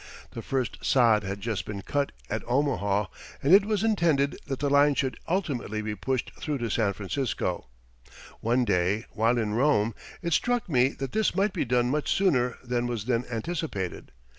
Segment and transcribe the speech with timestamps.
[0.31, 3.05] The first sod had just been cut at Omaha
[3.43, 7.67] and it was intended that the line should ultimately be pushed through to San Francisco.
[8.39, 9.93] One day while in Rome
[10.23, 14.11] it struck me that this might be done much sooner than was then anticipated.